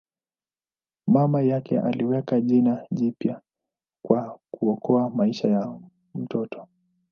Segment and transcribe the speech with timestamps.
[1.07, 3.41] Mama yake aliweka jina jipya
[4.05, 5.79] kwa kuokoa maisha ya
[6.15, 6.67] mtoto.